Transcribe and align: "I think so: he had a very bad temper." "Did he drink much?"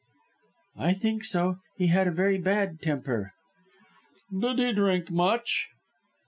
"I 0.79 0.93
think 0.93 1.23
so: 1.23 1.59
he 1.77 1.85
had 1.85 2.07
a 2.07 2.11
very 2.11 2.39
bad 2.39 2.81
temper." 2.81 3.33
"Did 4.31 4.57
he 4.57 4.73
drink 4.73 5.11
much?" 5.11 5.67